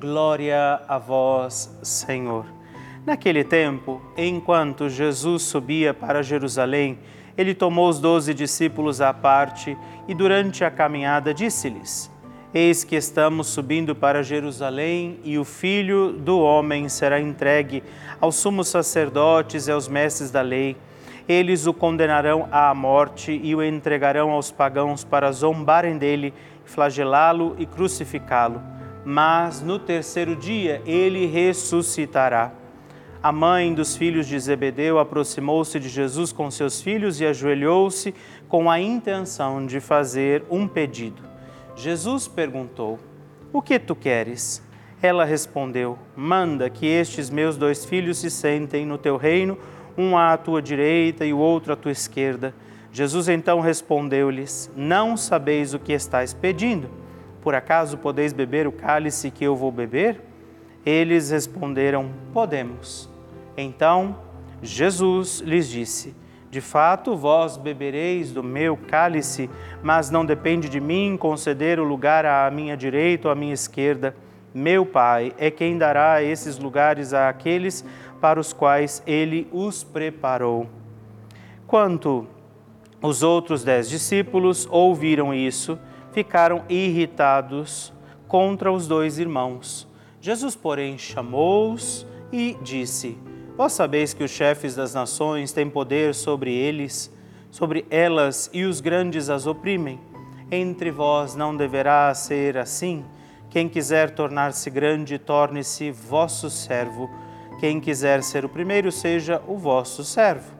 Glória 0.00 0.80
a 0.86 0.96
vós, 0.96 1.76
Senhor. 1.82 2.46
Naquele 3.04 3.42
tempo, 3.42 4.00
enquanto 4.16 4.88
Jesus 4.88 5.42
subia 5.42 5.92
para 5.92 6.22
Jerusalém, 6.22 7.00
ele 7.36 7.52
tomou 7.52 7.88
os 7.88 7.98
doze 7.98 8.32
discípulos 8.32 9.00
à 9.00 9.12
parte 9.12 9.76
e, 10.06 10.14
durante 10.14 10.64
a 10.64 10.70
caminhada, 10.70 11.34
disse-lhes: 11.34 12.08
Eis 12.54 12.84
que 12.84 12.94
estamos 12.94 13.48
subindo 13.48 13.92
para 13.92 14.22
Jerusalém 14.22 15.18
e 15.24 15.36
o 15.36 15.44
Filho 15.44 16.12
do 16.12 16.38
Homem 16.38 16.88
será 16.88 17.20
entregue 17.20 17.82
aos 18.20 18.36
sumos 18.36 18.68
sacerdotes 18.68 19.66
e 19.66 19.72
aos 19.72 19.88
mestres 19.88 20.30
da 20.30 20.42
lei. 20.42 20.76
Eles 21.28 21.66
o 21.66 21.74
condenarão 21.74 22.48
à 22.52 22.72
morte 22.72 23.32
e 23.42 23.52
o 23.52 23.64
entregarão 23.64 24.30
aos 24.30 24.52
pagãos 24.52 25.02
para 25.02 25.32
zombarem 25.32 25.98
dele, 25.98 26.32
flagelá-lo 26.64 27.56
e 27.58 27.66
crucificá-lo. 27.66 28.77
Mas 29.10 29.62
no 29.62 29.78
terceiro 29.78 30.36
dia 30.36 30.82
ele 30.84 31.24
ressuscitará. 31.24 32.52
A 33.22 33.32
mãe 33.32 33.72
dos 33.72 33.96
filhos 33.96 34.26
de 34.26 34.38
Zebedeu 34.38 34.98
aproximou-se 34.98 35.80
de 35.80 35.88
Jesus 35.88 36.30
com 36.30 36.50
seus 36.50 36.82
filhos 36.82 37.18
e 37.18 37.24
ajoelhou-se 37.24 38.14
com 38.50 38.70
a 38.70 38.78
intenção 38.78 39.64
de 39.64 39.80
fazer 39.80 40.44
um 40.50 40.68
pedido. 40.68 41.22
Jesus 41.74 42.28
perguntou: 42.28 42.98
O 43.50 43.62
que 43.62 43.78
tu 43.78 43.96
queres? 43.96 44.62
Ela 45.00 45.24
respondeu: 45.24 45.98
Manda 46.14 46.68
que 46.68 46.84
estes 46.84 47.30
meus 47.30 47.56
dois 47.56 47.86
filhos 47.86 48.18
se 48.18 48.30
sentem 48.30 48.84
no 48.84 48.98
teu 48.98 49.16
reino, 49.16 49.56
um 49.96 50.18
à 50.18 50.36
tua 50.36 50.60
direita 50.60 51.24
e 51.24 51.32
o 51.32 51.38
outro 51.38 51.72
à 51.72 51.76
tua 51.76 51.92
esquerda. 51.92 52.54
Jesus 52.92 53.26
então 53.30 53.60
respondeu-lhes: 53.60 54.70
Não 54.76 55.16
sabeis 55.16 55.72
o 55.72 55.78
que 55.78 55.94
estáis 55.94 56.34
pedindo. 56.34 57.07
Por 57.48 57.54
acaso 57.54 57.96
podeis 57.96 58.34
beber 58.34 58.66
o 58.66 58.72
cálice 58.72 59.30
que 59.30 59.42
eu 59.42 59.56
vou 59.56 59.72
beber? 59.72 60.20
Eles 60.84 61.30
responderam: 61.30 62.10
Podemos. 62.30 63.08
Então 63.56 64.18
Jesus 64.60 65.40
lhes 65.40 65.66
disse: 65.66 66.14
de 66.50 66.60
fato, 66.60 67.16
vós 67.16 67.56
bebereis 67.56 68.32
do 68.32 68.42
meu 68.42 68.76
cálice, 68.76 69.48
mas 69.82 70.10
não 70.10 70.26
depende 70.26 70.68
de 70.68 70.78
mim 70.78 71.16
conceder 71.18 71.80
o 71.80 71.84
lugar 71.84 72.26
à 72.26 72.50
minha 72.50 72.76
direita 72.76 73.28
ou 73.28 73.32
à 73.32 73.34
minha 73.34 73.54
esquerda. 73.54 74.14
Meu 74.52 74.84
Pai 74.84 75.32
é 75.38 75.50
quem 75.50 75.78
dará 75.78 76.22
esses 76.22 76.58
lugares 76.58 77.14
àqueles 77.14 77.82
para 78.20 78.38
os 78.38 78.52
quais 78.52 79.02
ele 79.06 79.48
os 79.50 79.82
preparou. 79.82 80.68
Quanto 81.66 82.26
os 83.00 83.22
outros 83.22 83.64
dez 83.64 83.88
discípulos 83.88 84.68
ouviram 84.70 85.32
isso, 85.32 85.78
ficaram 86.18 86.64
irritados 86.68 87.92
contra 88.26 88.72
os 88.72 88.88
dois 88.88 89.20
irmãos. 89.20 89.86
Jesus, 90.20 90.56
porém, 90.56 90.98
chamou-os 90.98 92.04
e 92.32 92.56
disse: 92.60 93.16
Vós 93.56 93.72
sabeis 93.72 94.12
que 94.12 94.24
os 94.24 94.30
chefes 94.32 94.74
das 94.74 94.92
nações 94.92 95.52
têm 95.52 95.70
poder 95.70 96.16
sobre 96.16 96.52
eles, 96.52 97.08
sobre 97.52 97.86
elas, 97.88 98.50
e 98.52 98.64
os 98.64 98.80
grandes 98.80 99.30
as 99.30 99.46
oprimem. 99.46 100.00
Entre 100.50 100.90
vós 100.90 101.36
não 101.36 101.56
deverá 101.56 102.12
ser 102.14 102.58
assim. 102.58 103.04
Quem 103.48 103.68
quiser 103.68 104.10
tornar-se 104.10 104.68
grande, 104.70 105.20
torne-se 105.20 105.92
vosso 105.92 106.50
servo. 106.50 107.08
Quem 107.60 107.78
quiser 107.78 108.24
ser 108.24 108.44
o 108.44 108.48
primeiro, 108.48 108.90
seja 108.90 109.40
o 109.46 109.56
vosso 109.56 110.02
servo. 110.02 110.52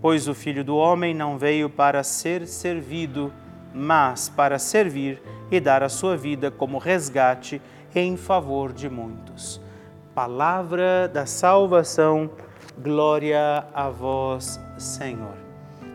Pois 0.00 0.28
o 0.28 0.34
Filho 0.36 0.62
do 0.62 0.76
Homem 0.76 1.12
não 1.12 1.36
veio 1.36 1.68
para 1.68 2.04
ser 2.04 2.46
servido, 2.46 3.32
mas 3.74 4.28
para 4.28 4.58
servir 4.58 5.22
e 5.50 5.60
dar 5.60 5.82
a 5.82 5.88
sua 5.88 6.16
vida 6.16 6.50
como 6.50 6.78
resgate 6.78 7.60
em 7.94 8.16
favor 8.16 8.72
de 8.72 8.88
muitos. 8.88 9.60
Palavra 10.14 11.08
da 11.08 11.26
salvação, 11.26 12.30
glória 12.78 13.64
a 13.74 13.88
vós, 13.88 14.60
Senhor. 14.78 15.34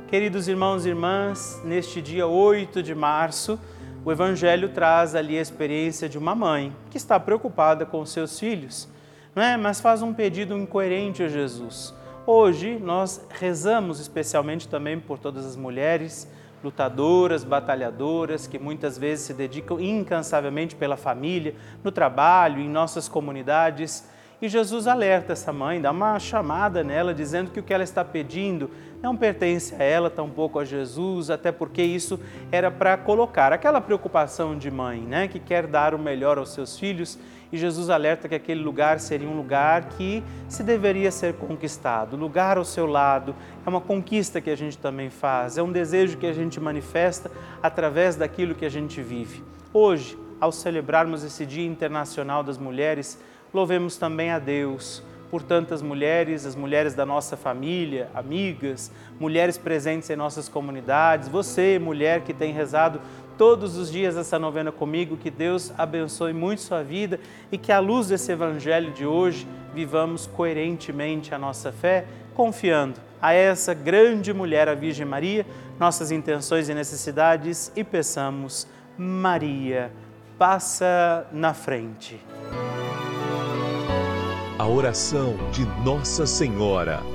Queridos 0.07 0.47
irmãos 0.47 0.85
e 0.85 0.89
irmãs, 0.89 1.61
neste 1.65 2.01
dia 2.01 2.27
8 2.27 2.81
de 2.83 2.93
março, 2.93 3.59
o 4.05 4.11
Evangelho 4.11 4.69
traz 4.69 5.15
ali 5.15 5.37
a 5.37 5.41
experiência 5.41 6.07
de 6.07 6.17
uma 6.17 6.35
mãe 6.35 6.75
que 6.91 6.97
está 6.97 7.19
preocupada 7.19 7.85
com 7.85 8.05
seus 8.05 8.39
filhos, 8.39 8.87
não 9.35 9.41
é? 9.41 9.57
mas 9.57 9.81
faz 9.81 10.01
um 10.01 10.13
pedido 10.13 10.55
incoerente 10.55 11.23
a 11.23 11.27
Jesus. 11.27 11.93
Hoje 12.27 12.79
nós 12.79 13.21
rezamos 13.31 13.99
especialmente 13.99 14.67
também 14.67 14.99
por 14.99 15.17
todas 15.17 15.45
as 15.45 15.55
mulheres 15.55 16.27
lutadoras, 16.65 17.43
batalhadoras, 17.43 18.47
que 18.47 18.59
muitas 18.59 18.97
vezes 18.97 19.25
se 19.25 19.33
dedicam 19.33 19.79
incansavelmente 19.79 20.75
pela 20.75 20.97
família, 20.97 21.55
no 21.83 21.91
trabalho, 21.91 22.59
em 22.59 22.67
nossas 22.67 23.07
comunidades 23.07 24.03
e 24.41 24.49
Jesus 24.49 24.85
alerta 24.85 25.31
essa 25.31 25.53
mãe, 25.53 25.79
dá 25.79 25.91
uma 25.91 26.19
chamada 26.19 26.83
nela, 26.83 27.13
dizendo 27.13 27.51
que 27.51 27.59
o 27.59 27.63
que 27.63 27.73
ela 27.73 27.83
está 27.83 28.03
pedindo 28.03 28.69
não 29.01 29.15
pertence 29.15 29.73
a 29.73 29.83
ela, 29.83 30.09
tampouco 30.09 30.59
a 30.59 30.65
Jesus, 30.65 31.29
até 31.29 31.51
porque 31.51 31.81
isso 31.81 32.19
era 32.51 32.69
para 32.69 32.97
colocar 32.97 33.53
aquela 33.53 33.79
preocupação 33.79 34.57
de 34.57 34.69
mãe, 34.69 34.99
né, 34.99 35.27
que 35.27 35.39
quer 35.39 35.65
dar 35.67 35.95
o 35.95 35.99
melhor 35.99 36.37
aos 36.37 36.49
seus 36.49 36.77
filhos. 36.77 37.17
E 37.55 37.57
Jesus 37.57 37.89
alerta 37.89 38.27
que 38.27 38.35
aquele 38.35 38.61
lugar 38.61 38.99
seria 38.99 39.29
um 39.29 39.37
lugar 39.37 39.85
que 39.85 40.21
se 40.49 40.61
deveria 40.61 41.09
ser 41.09 41.35
conquistado. 41.35 42.17
Lugar 42.17 42.57
ao 42.57 42.65
seu 42.65 42.85
lado 42.85 43.33
é 43.65 43.69
uma 43.69 43.79
conquista 43.79 44.41
que 44.41 44.49
a 44.49 44.57
gente 44.57 44.77
também 44.77 45.09
faz, 45.09 45.57
é 45.57 45.63
um 45.63 45.71
desejo 45.71 46.17
que 46.17 46.27
a 46.27 46.33
gente 46.33 46.59
manifesta 46.59 47.31
através 47.63 48.17
daquilo 48.17 48.53
que 48.53 48.65
a 48.65 48.69
gente 48.69 49.01
vive. 49.01 49.41
Hoje, 49.73 50.17
ao 50.37 50.51
celebrarmos 50.51 51.23
esse 51.23 51.45
Dia 51.45 51.65
Internacional 51.65 52.43
das 52.43 52.57
Mulheres, 52.57 53.17
Louvemos 53.55 53.95
também 53.95 54.31
a 54.31 54.37
Deus 54.37 55.01
por 55.31 55.41
tantas 55.41 55.81
mulheres, 55.81 56.45
as 56.45 56.57
mulheres 56.57 56.93
da 56.93 57.05
nossa 57.05 57.37
família, 57.37 58.09
amigas, 58.13 58.91
mulheres 59.17 59.57
presentes 59.57 60.09
em 60.09 60.15
nossas 60.17 60.49
comunidades. 60.49 61.29
Você, 61.29 61.79
mulher 61.79 62.19
que 62.21 62.33
tem 62.33 62.51
rezado 62.51 62.99
todos 63.37 63.77
os 63.77 63.91
dias 63.91 64.17
essa 64.17 64.39
novena 64.39 64.71
comigo, 64.71 65.17
que 65.17 65.29
Deus 65.29 65.71
abençoe 65.77 66.33
muito 66.33 66.61
sua 66.61 66.83
vida 66.83 67.19
e 67.51 67.57
que 67.57 67.71
à 67.71 67.79
luz 67.79 68.07
desse 68.07 68.31
evangelho 68.31 68.91
de 68.91 69.05
hoje 69.05 69.47
vivamos 69.73 70.27
coerentemente 70.27 71.33
a 71.33 71.39
nossa 71.39 71.71
fé, 71.71 72.05
confiando 72.33 72.99
a 73.21 73.33
essa 73.33 73.73
grande 73.73 74.33
mulher, 74.33 74.67
a 74.69 74.75
Virgem 74.75 75.05
Maria, 75.05 75.45
nossas 75.79 76.11
intenções 76.11 76.69
e 76.69 76.73
necessidades 76.73 77.71
e 77.75 77.83
peçamos, 77.83 78.67
Maria, 78.97 79.91
passa 80.37 81.27
na 81.31 81.53
frente 81.53 82.19
a 84.57 84.67
oração 84.67 85.35
de 85.51 85.65
Nossa 85.83 86.25
Senhora. 86.25 87.14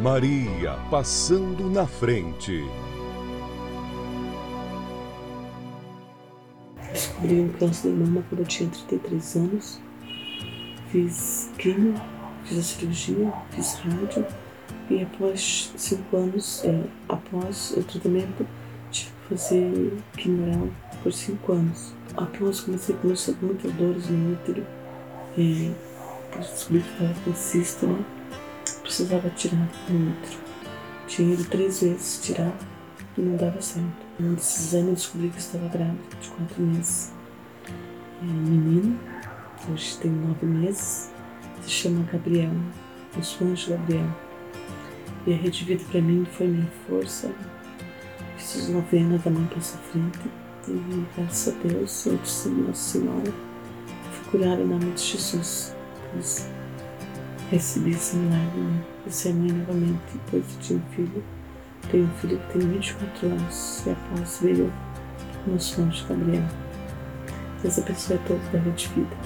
Maria 0.00 0.78
passando 0.90 1.68
na 1.68 1.84
frente. 1.84 2.64
Descobri 6.92 7.40
um 7.40 7.48
câncer 7.48 7.90
de 7.90 7.96
mama 7.96 8.24
quando 8.28 8.42
eu 8.42 8.46
tinha 8.46 8.70
33 8.70 9.36
anos. 9.36 9.80
Fiz 10.92 11.50
quimio, 11.58 11.94
fiz 12.44 12.58
a 12.58 12.62
cirurgia, 12.62 13.32
fiz 13.50 13.74
rádio 13.74 14.24
e 14.88 15.02
após 15.02 15.72
cinco 15.76 16.16
anos, 16.16 16.64
é, 16.64 16.84
após 17.08 17.72
o 17.72 17.82
tratamento, 17.82 18.46
tive 18.92 19.10
que 19.10 19.34
fazer 19.34 19.98
quimioral 20.16 20.68
por 21.02 21.12
cinco 21.12 21.52
anos. 21.52 21.92
Após 22.16 22.60
comecei 22.60 22.94
a 22.94 22.98
começar 22.98 23.32
com 23.34 23.46
muitas 23.46 23.72
dores 23.72 24.08
no 24.08 24.32
útero, 24.32 24.64
é, 25.36 25.72
descobri 26.38 26.82
que 26.82 26.88
estava 26.92 27.14
com 27.24 27.34
cisto, 27.34 27.86
né? 27.86 28.17
Precisava 28.98 29.30
tirar 29.30 29.68
útero. 29.88 30.40
Tinha 31.06 31.32
ido 31.32 31.44
três 31.44 31.82
vezes 31.82 32.20
tirar 32.20 32.52
e 33.16 33.20
não 33.20 33.36
dava 33.36 33.62
certo. 33.62 33.86
Um 34.18 34.34
desses 34.34 34.74
anos 34.74 34.88
eu 34.88 34.94
descobri 34.94 35.28
que 35.28 35.38
estava 35.38 35.68
grávida 35.68 36.16
de 36.20 36.28
quatro 36.30 36.60
meses. 36.60 37.12
É, 38.20 38.24
menino, 38.24 38.98
hoje 39.70 39.96
tem 39.98 40.10
nove 40.10 40.44
meses, 40.44 41.12
se 41.62 41.70
chama 41.70 42.04
Gabriel, 42.12 42.50
o 43.16 43.22
seu 43.22 43.46
anjo 43.46 43.70
Gabriel. 43.70 44.08
E 45.28 45.32
a 45.32 45.36
Rede 45.36 45.64
Vida 45.64 45.84
para 45.92 46.00
mim 46.00 46.26
foi 46.32 46.48
minha 46.48 46.68
força. 46.88 47.30
Fiz 48.36 48.68
novena 48.68 49.16
da 49.18 49.30
mãe 49.30 49.44
para 49.44 49.60
frente 49.60 50.18
e 50.66 51.06
graças 51.16 51.54
a 51.54 51.68
Deus, 51.68 52.04
eu 52.04 52.16
disse 52.16 52.48
Nossa 52.48 52.98
Senhora, 52.98 53.32
fui 54.10 54.40
curada 54.40 54.60
em 54.60 54.66
nome 54.66 54.90
de 54.90 55.02
Jesus. 55.04 55.72
Recebi 57.50 57.90
esse 57.90 58.16
milagre, 58.16 58.60
né? 58.60 58.82
E 59.06 59.10
ser 59.10 59.32
mãe 59.32 59.52
novamente, 59.52 60.00
depois 60.12 60.44
de 60.48 60.68
ter 60.68 60.74
um 60.74 60.82
filho. 60.94 61.24
Tenho 61.90 62.04
um 62.04 62.14
filho 62.18 62.38
que 62.38 62.58
tem 62.58 62.68
24 62.68 63.26
anos 63.26 63.86
e 63.86 63.90
após 63.90 64.38
veio 64.42 64.72
o 65.46 65.50
nosso 65.50 65.80
anjo 65.80 66.06
Gabriel. 66.06 66.44
Deus 67.62 67.78
abençoe 67.78 68.16
a 68.16 68.18
todos 68.20 68.48
da 68.48 68.58
Rede 68.58 68.88
Vida. 68.88 69.16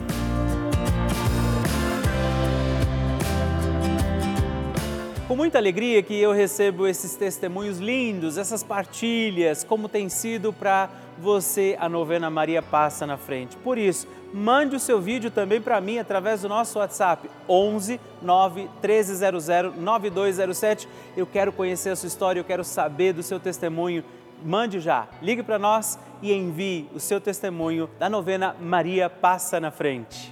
Com 5.27 5.37
muita 5.37 5.59
alegria 5.59 6.03
que 6.03 6.15
eu 6.15 6.33
recebo 6.33 6.87
esses 6.87 7.15
testemunhos 7.15 7.79
lindos, 7.79 8.37
essas 8.37 8.63
partilhas, 8.63 9.65
como 9.65 9.89
tem 9.89 10.09
sido 10.09 10.53
para 10.53 10.91
você 11.19 11.77
a 11.79 11.89
novena 11.89 12.31
Maria 12.31 12.63
Passa 12.63 13.07
na 13.07 13.17
Frente. 13.17 13.57
Por 13.57 13.79
isso, 13.79 14.07
mande 14.33 14.77
o 14.77 14.81
seu 14.81 15.01
vídeo 15.01 15.31
também 15.31 15.61
para 15.61 15.81
mim 15.81 15.99
através 15.99 16.43
do 16.43 16.49
nosso 16.49 16.79
WhatsApp 16.79 17.29
11 17.49 18.01
9 18.21 18.63
1300 18.83 19.77
9207. 19.77 20.89
Eu 21.17 21.27
quero 21.27 21.53
conhecer 21.53 21.91
a 21.91 21.97
sua 21.97 22.07
história, 22.07 22.41
eu 22.41 22.45
quero 22.45 22.65
saber 22.65 23.13
do 23.13 23.23
seu 23.23 23.39
testemunho. 23.39 24.05
Mande 24.45 24.81
já, 24.81 25.07
ligue 25.21 25.43
para 25.43 25.59
nós 25.59 25.99
e 26.21 26.33
envie 26.33 26.89
o 26.95 26.99
seu 26.99 27.21
testemunho 27.21 27.89
da 27.99 28.11
novena 28.11 28.57
Maria 28.61 29.09
Passa 29.09 29.61
na 29.61 29.71
Frente. 29.71 30.32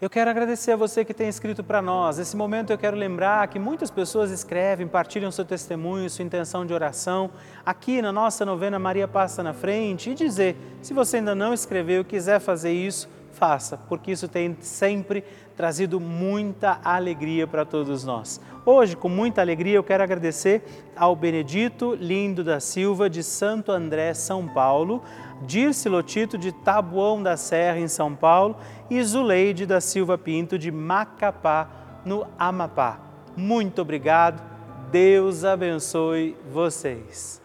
Eu 0.00 0.08
quero 0.08 0.30
agradecer 0.30 0.72
a 0.72 0.76
você 0.76 1.04
que 1.04 1.12
tem 1.12 1.28
escrito 1.28 1.62
para 1.62 1.82
nós. 1.82 2.16
Nesse 2.16 2.34
momento 2.34 2.70
eu 2.70 2.78
quero 2.78 2.96
lembrar 2.96 3.46
que 3.48 3.58
muitas 3.58 3.90
pessoas 3.90 4.30
escrevem, 4.30 4.88
partilham 4.88 5.30
seu 5.30 5.44
testemunho, 5.44 6.08
sua 6.08 6.24
intenção 6.24 6.64
de 6.64 6.72
oração 6.72 7.30
aqui 7.66 8.00
na 8.00 8.10
nossa 8.10 8.46
novena 8.46 8.78
Maria 8.78 9.06
Passa 9.06 9.42
na 9.42 9.52
Frente 9.52 10.08
e 10.08 10.14
dizer, 10.14 10.56
se 10.80 10.94
você 10.94 11.18
ainda 11.18 11.34
não 11.34 11.52
escreveu 11.52 12.00
e 12.00 12.04
quiser 12.04 12.40
fazer 12.40 12.72
isso, 12.72 13.10
faça, 13.32 13.76
porque 13.88 14.12
isso 14.12 14.28
tem 14.28 14.56
sempre 14.60 15.24
trazido 15.56 16.00
muita 16.00 16.80
alegria 16.82 17.46
para 17.46 17.64
todos 17.64 18.04
nós. 18.04 18.40
Hoje, 18.64 18.96
com 18.96 19.08
muita 19.08 19.40
alegria, 19.40 19.74
eu 19.76 19.82
quero 19.82 20.02
agradecer 20.02 20.62
ao 20.96 21.14
Benedito 21.16 21.94
Lindo 21.94 22.44
da 22.44 22.60
Silva, 22.60 23.08
de 23.08 23.22
Santo 23.22 23.72
André, 23.72 24.14
São 24.14 24.46
Paulo, 24.46 25.02
Dirce 25.42 25.88
Lotito, 25.88 26.36
de 26.36 26.52
Tabuão 26.52 27.22
da 27.22 27.36
Serra, 27.36 27.78
em 27.78 27.88
São 27.88 28.14
Paulo, 28.14 28.56
e 28.90 29.02
Zuleide 29.02 29.66
da 29.66 29.80
Silva 29.80 30.18
Pinto, 30.18 30.58
de 30.58 30.70
Macapá, 30.70 31.68
no 32.04 32.26
Amapá. 32.38 33.00
Muito 33.36 33.82
obrigado, 33.82 34.42
Deus 34.90 35.44
abençoe 35.44 36.36
vocês. 36.52 37.40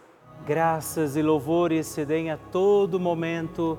Graças 0.46 1.16
e 1.16 1.22
louvores 1.22 1.86
se 1.86 2.04
deem 2.04 2.30
a 2.30 2.36
todo 2.36 3.00
momento 3.00 3.78